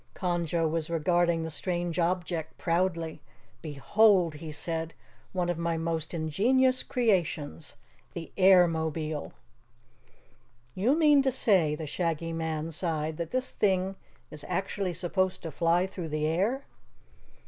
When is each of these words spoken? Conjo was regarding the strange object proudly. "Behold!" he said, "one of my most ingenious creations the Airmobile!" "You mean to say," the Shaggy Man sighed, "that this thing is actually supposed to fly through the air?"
Conjo 0.15 0.67
was 0.67 0.89
regarding 0.89 1.43
the 1.43 1.51
strange 1.51 1.99
object 1.99 2.57
proudly. 2.57 3.21
"Behold!" 3.61 4.33
he 4.33 4.51
said, 4.51 4.95
"one 5.31 5.47
of 5.47 5.59
my 5.59 5.77
most 5.77 6.11
ingenious 6.11 6.81
creations 6.81 7.75
the 8.13 8.31
Airmobile!" 8.35 9.33
"You 10.73 10.97
mean 10.97 11.21
to 11.21 11.31
say," 11.31 11.75
the 11.75 11.85
Shaggy 11.85 12.33
Man 12.33 12.71
sighed, 12.71 13.17
"that 13.17 13.29
this 13.29 13.51
thing 13.51 13.95
is 14.31 14.43
actually 14.47 14.95
supposed 14.95 15.43
to 15.43 15.51
fly 15.51 15.85
through 15.85 16.09
the 16.09 16.25
air?" 16.25 16.65